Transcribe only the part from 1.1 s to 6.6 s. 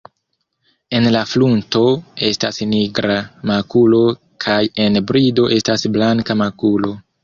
la frunto estas nigra makulo kaj en brido estas blanka